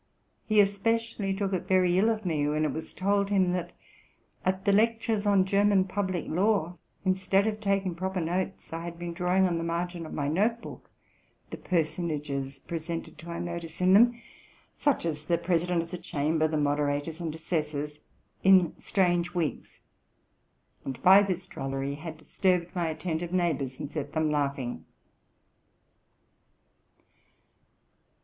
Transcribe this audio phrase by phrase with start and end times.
[0.47, 3.71] He especially took it very ill of me, when it was told him, that
[4.43, 9.13] at the lectures on German Public Law, instead of taking proper notes, I had been
[9.13, 10.89] drawing on the margin of my note book
[11.51, 14.19] the personages presented to our notice in them,
[14.75, 17.99] such as the President of the Chamber, the Moderators and Assessors,
[18.43, 19.81] in strange wigs;
[20.83, 24.83] and by this drollery had disturbed my atten tive neighbors and set them laughing.